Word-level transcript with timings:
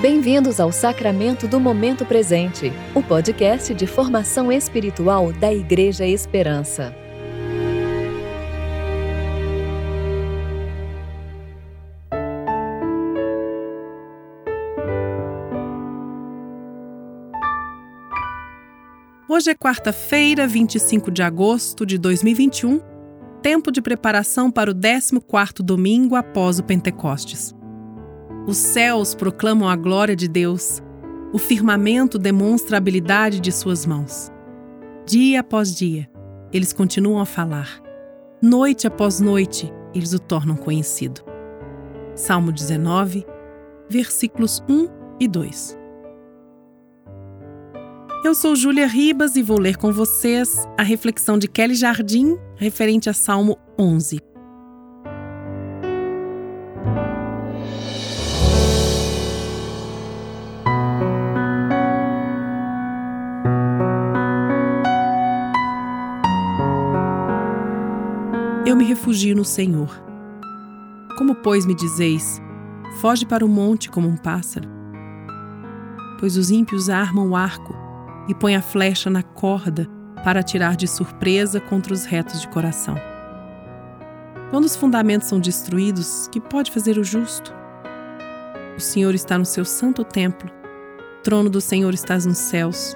Bem-vindos 0.00 0.60
ao 0.60 0.70
Sacramento 0.70 1.48
do 1.48 1.58
Momento 1.58 2.06
Presente, 2.06 2.72
o 2.94 3.02
podcast 3.02 3.74
de 3.74 3.84
formação 3.84 4.52
espiritual 4.52 5.32
da 5.32 5.52
Igreja 5.52 6.06
Esperança. 6.06 6.94
Hoje 19.28 19.50
é 19.50 19.54
quarta-feira, 19.56 20.46
25 20.46 21.10
de 21.10 21.24
agosto 21.24 21.84
de 21.84 21.98
2021, 21.98 22.80
tempo 23.42 23.72
de 23.72 23.82
preparação 23.82 24.48
para 24.48 24.70
o 24.70 24.74
14º 24.74 25.60
domingo 25.60 26.14
após 26.14 26.60
o 26.60 26.62
Pentecostes. 26.62 27.57
Os 28.48 28.56
céus 28.56 29.14
proclamam 29.14 29.68
a 29.68 29.76
glória 29.76 30.16
de 30.16 30.26
Deus, 30.26 30.82
o 31.34 31.38
firmamento 31.38 32.18
demonstra 32.18 32.76
a 32.76 32.78
habilidade 32.78 33.40
de 33.40 33.52
suas 33.52 33.84
mãos. 33.84 34.32
Dia 35.04 35.40
após 35.40 35.76
dia, 35.76 36.08
eles 36.50 36.72
continuam 36.72 37.20
a 37.20 37.26
falar. 37.26 37.78
Noite 38.40 38.86
após 38.86 39.20
noite, 39.20 39.70
eles 39.94 40.14
o 40.14 40.18
tornam 40.18 40.56
conhecido. 40.56 41.20
Salmo 42.14 42.50
19, 42.50 43.26
versículos 43.86 44.64
1 44.66 44.88
e 45.20 45.28
2. 45.28 45.78
Eu 48.24 48.34
sou 48.34 48.56
Júlia 48.56 48.86
Ribas 48.86 49.36
e 49.36 49.42
vou 49.42 49.60
ler 49.60 49.76
com 49.76 49.92
vocês 49.92 50.66
a 50.78 50.82
reflexão 50.82 51.36
de 51.36 51.48
Kelly 51.48 51.74
Jardim 51.74 52.38
referente 52.56 53.10
a 53.10 53.12
Salmo 53.12 53.58
11. 53.78 54.27
Eu 68.68 68.76
me 68.76 68.84
refugio 68.84 69.34
no 69.34 69.46
Senhor. 69.46 69.88
Como, 71.16 71.34
pois, 71.36 71.64
me 71.64 71.74
dizeis, 71.74 72.38
foge 73.00 73.24
para 73.24 73.42
o 73.42 73.48
monte 73.48 73.88
como 73.88 74.06
um 74.06 74.14
pássaro? 74.18 74.68
Pois 76.20 76.36
os 76.36 76.50
ímpios 76.50 76.90
armam 76.90 77.30
o 77.30 77.34
arco 77.34 77.74
e 78.28 78.34
põe 78.34 78.54
a 78.54 78.60
flecha 78.60 79.08
na 79.08 79.22
corda 79.22 79.88
para 80.22 80.40
atirar 80.40 80.76
de 80.76 80.86
surpresa 80.86 81.58
contra 81.58 81.94
os 81.94 82.04
retos 82.04 82.42
de 82.42 82.48
coração. 82.48 82.94
Quando 84.50 84.66
os 84.66 84.76
fundamentos 84.76 85.28
são 85.28 85.40
destruídos, 85.40 86.28
que 86.30 86.38
pode 86.38 86.70
fazer 86.70 86.98
o 86.98 87.04
justo? 87.04 87.54
O 88.76 88.80
Senhor 88.80 89.14
está 89.14 89.38
no 89.38 89.46
seu 89.46 89.64
santo 89.64 90.04
templo, 90.04 90.50
o 91.20 91.22
trono 91.22 91.48
do 91.48 91.62
Senhor 91.62 91.94
está 91.94 92.16
nos 92.16 92.36
céus. 92.36 92.94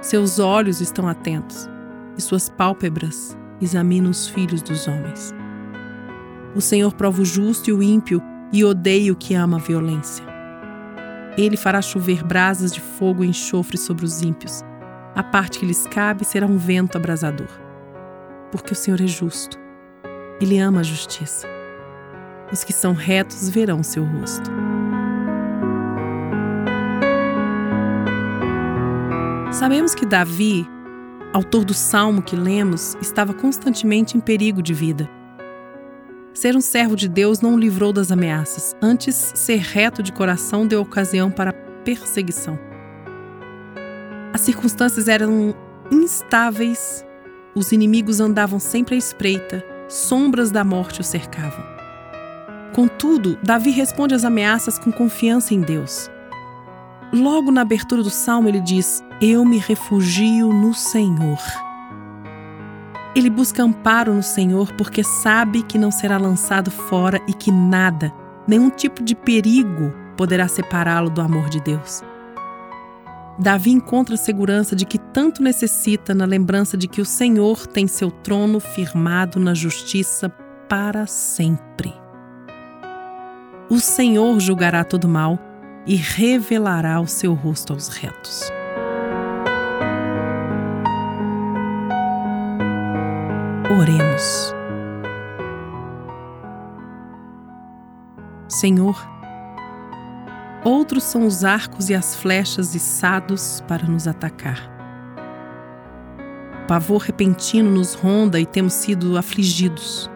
Seus 0.00 0.40
olhos 0.40 0.80
estão 0.80 1.06
atentos 1.06 1.70
e 2.18 2.20
suas 2.20 2.48
pálpebras 2.48 3.38
examinam 3.60 4.10
os 4.10 4.28
filhos 4.28 4.62
dos 4.62 4.86
homens. 4.86 5.34
O 6.54 6.60
Senhor 6.60 6.94
prova 6.94 7.22
o 7.22 7.24
justo 7.24 7.70
e 7.70 7.72
o 7.72 7.82
ímpio 7.82 8.22
e 8.52 8.64
odeia 8.64 9.12
o 9.12 9.16
que 9.16 9.34
ama 9.34 9.56
a 9.56 9.60
violência. 9.60 10.24
Ele 11.36 11.56
fará 11.56 11.82
chover 11.82 12.24
brasas 12.24 12.72
de 12.72 12.80
fogo 12.80 13.22
e 13.22 13.28
enxofre 13.28 13.76
sobre 13.76 14.04
os 14.04 14.22
ímpios. 14.22 14.62
A 15.14 15.22
parte 15.22 15.58
que 15.58 15.66
lhes 15.66 15.86
cabe 15.86 16.24
será 16.24 16.46
um 16.46 16.56
vento 16.56 16.96
abrasador. 16.96 17.48
Porque 18.50 18.72
o 18.72 18.76
Senhor 18.76 19.00
é 19.00 19.06
justo. 19.06 19.58
Ele 20.40 20.58
ama 20.58 20.80
a 20.80 20.82
justiça. 20.82 21.46
Os 22.50 22.64
que 22.64 22.72
são 22.72 22.92
retos 22.92 23.50
verão 23.50 23.82
seu 23.82 24.04
rosto. 24.04 24.50
Sabemos 29.52 29.94
que 29.94 30.06
Davi, 30.06 30.66
autor 31.36 31.66
do 31.66 31.74
salmo 31.74 32.22
que 32.22 32.34
lemos, 32.34 32.96
estava 33.00 33.34
constantemente 33.34 34.16
em 34.16 34.20
perigo 34.20 34.62
de 34.62 34.72
vida. 34.72 35.08
Ser 36.32 36.56
um 36.56 36.62
servo 36.62 36.96
de 36.96 37.08
Deus 37.08 37.40
não 37.40 37.54
o 37.54 37.58
livrou 37.58 37.92
das 37.92 38.10
ameaças, 38.10 38.74
antes, 38.80 39.32
ser 39.34 39.58
reto 39.58 40.02
de 40.02 40.12
coração 40.12 40.66
deu 40.66 40.80
ocasião 40.80 41.30
para 41.30 41.52
perseguição. 41.84 42.58
As 44.32 44.40
circunstâncias 44.40 45.08
eram 45.08 45.54
instáveis, 45.90 47.04
os 47.54 47.70
inimigos 47.70 48.18
andavam 48.18 48.58
sempre 48.58 48.94
à 48.94 48.98
espreita, 48.98 49.62
sombras 49.88 50.50
da 50.50 50.64
morte 50.64 51.02
o 51.02 51.04
cercavam. 51.04 51.64
Contudo, 52.74 53.38
Davi 53.42 53.70
responde 53.70 54.14
às 54.14 54.24
ameaças 54.24 54.78
com 54.78 54.90
confiança 54.90 55.52
em 55.52 55.60
Deus. 55.60 56.10
Logo 57.12 57.50
na 57.50 57.62
abertura 57.62 58.02
do 58.02 58.10
salmo, 58.10 58.48
ele 58.48 58.60
diz: 58.60 59.02
Eu 59.20 59.44
me 59.44 59.58
refugio 59.58 60.52
no 60.52 60.74
Senhor. 60.74 61.38
Ele 63.14 63.30
busca 63.30 63.62
amparo 63.62 64.12
no 64.12 64.22
Senhor 64.22 64.72
porque 64.72 65.02
sabe 65.02 65.62
que 65.62 65.78
não 65.78 65.90
será 65.90 66.18
lançado 66.18 66.70
fora 66.70 67.20
e 67.26 67.32
que 67.32 67.50
nada, 67.50 68.12
nenhum 68.46 68.68
tipo 68.68 69.02
de 69.02 69.14
perigo, 69.14 69.92
poderá 70.16 70.46
separá-lo 70.48 71.08
do 71.08 71.22
amor 71.22 71.48
de 71.48 71.60
Deus. 71.60 72.02
Davi 73.38 73.70
encontra 73.70 74.14
a 74.14 74.18
segurança 74.18 74.74
de 74.74 74.84
que 74.84 74.98
tanto 74.98 75.42
necessita 75.42 76.14
na 76.14 76.24
lembrança 76.24 76.76
de 76.76 76.88
que 76.88 77.00
o 77.00 77.04
Senhor 77.04 77.66
tem 77.66 77.86
seu 77.86 78.10
trono 78.10 78.60
firmado 78.60 79.38
na 79.38 79.54
justiça 79.54 80.28
para 80.68 81.06
sempre. 81.06 81.94
O 83.68 83.78
Senhor 83.78 84.38
julgará 84.40 84.84
todo 84.84 85.08
mal 85.08 85.38
e 85.86 85.94
revelará 85.94 87.00
o 87.00 87.06
seu 87.06 87.32
rosto 87.32 87.72
aos 87.72 87.88
retos. 87.88 88.50
Oremos. 93.80 94.54
Senhor, 98.48 98.96
outros 100.64 101.04
são 101.04 101.26
os 101.26 101.44
arcos 101.44 101.90
e 101.90 101.94
as 101.94 102.16
flechas 102.16 102.74
içados 102.74 103.62
para 103.68 103.86
nos 103.86 104.08
atacar. 104.08 104.72
O 106.64 106.66
pavor 106.66 107.02
repentino 107.02 107.70
nos 107.70 107.94
ronda 107.94 108.40
e 108.40 108.46
temos 108.46 108.72
sido 108.72 109.16
afligidos. 109.16 110.10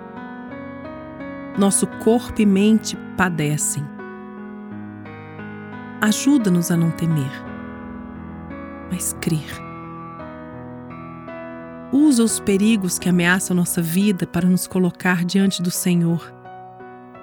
Nosso 1.56 1.86
corpo 1.86 2.40
e 2.40 2.46
mente 2.46 2.96
padecem. 3.16 3.99
Ajuda-nos 6.00 6.70
a 6.70 6.76
não 6.76 6.90
temer, 6.90 7.30
mas 8.90 9.12
crer 9.20 9.70
Usa 11.92 12.22
os 12.22 12.38
perigos 12.38 13.00
que 13.00 13.08
ameaçam 13.08 13.56
nossa 13.56 13.82
vida 13.82 14.24
para 14.24 14.48
nos 14.48 14.64
colocar 14.68 15.24
diante 15.24 15.60
do 15.60 15.72
Senhor, 15.72 16.32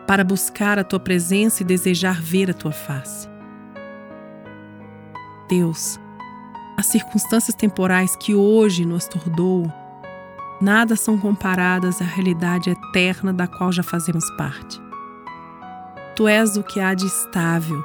para 0.06 0.26
buscar 0.26 0.78
a 0.78 0.84
tua 0.84 1.00
presença 1.00 1.64
e 1.64 1.66
desejar 1.66 2.22
ver 2.22 2.52
a 2.52 2.54
tua 2.54 2.74
face. 2.74 3.30
Deus, 5.48 5.98
as 6.78 6.88
circunstâncias 6.88 7.56
temporais 7.56 8.14
que 8.18 8.36
hoje 8.36 8.84
nos 8.84 9.08
tordoam, 9.08 9.72
nada 10.60 10.98
são 10.98 11.18
comparadas 11.18 12.02
à 12.02 12.06
realidade 12.06 12.70
eterna 12.70 13.32
da 13.32 13.48
qual 13.48 13.72
já 13.72 13.84
fazemos 13.84 14.30
parte. 14.32 14.82
Tu 16.14 16.28
és 16.28 16.58
o 16.58 16.64
que 16.64 16.82
há 16.82 16.94
de 16.94 17.06
estável, 17.06 17.82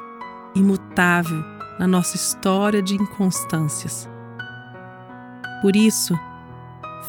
imutável 0.54 1.42
na 1.78 1.86
nossa 1.86 2.16
história 2.16 2.82
de 2.82 2.94
inconstâncias. 2.94 4.08
Por 5.60 5.76
isso, 5.76 6.18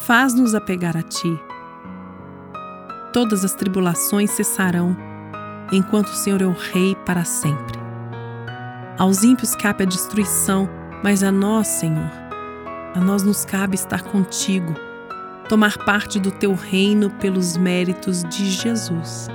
faz-nos 0.06 0.54
apegar 0.54 0.96
a 0.96 1.02
ti. 1.02 1.40
Todas 3.12 3.44
as 3.44 3.54
tribulações 3.54 4.30
cessarão, 4.30 4.96
enquanto 5.72 6.08
o 6.08 6.14
Senhor 6.14 6.42
é 6.42 6.46
o 6.46 6.52
Rei 6.52 6.94
para 7.06 7.24
sempre. 7.24 7.78
Aos 8.98 9.24
ímpios 9.24 9.54
cabe 9.56 9.82
a 9.82 9.86
destruição, 9.86 10.68
mas 11.02 11.22
a 11.22 11.32
nós, 11.32 11.66
Senhor, 11.66 12.10
a 12.94 13.00
nós 13.00 13.22
nos 13.22 13.44
cabe 13.44 13.74
estar 13.74 14.02
contigo, 14.02 14.72
tomar 15.48 15.76
parte 15.78 16.20
do 16.20 16.30
teu 16.30 16.54
reino 16.54 17.10
pelos 17.10 17.56
méritos 17.56 18.22
de 18.24 18.50
Jesus. 18.50 19.28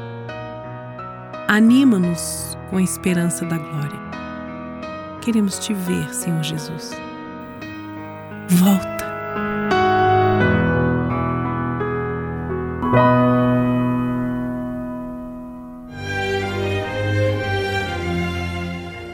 Anima-nos 1.51 2.55
com 2.69 2.77
a 2.77 2.83
esperança 2.83 3.43
da 3.43 3.57
glória. 3.57 3.99
Queremos 5.19 5.57
te 5.57 5.73
ver, 5.73 6.13
Senhor 6.13 6.43
Jesus. 6.43 6.91
Volta. 8.49 9.09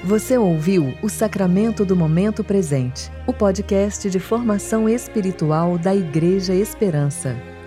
Você 0.03 0.37
ouviu 0.37 0.93
o 1.01 1.07
Sacramento 1.07 1.85
do 1.85 1.95
Momento 1.95 2.43
Presente, 2.43 3.09
o 3.25 3.31
podcast 3.31 4.09
de 4.09 4.19
formação 4.19 4.89
espiritual 4.89 5.77
da 5.77 5.95
Igreja 5.95 6.53
Esperança. 6.53 7.54